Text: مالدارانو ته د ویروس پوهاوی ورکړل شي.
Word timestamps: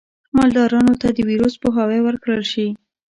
مالدارانو 0.37 0.93
ته 1.01 1.07
د 1.15 1.19
ویروس 1.29 1.53
پوهاوی 1.61 1.99
ورکړل 2.03 2.43
شي. 2.51 2.67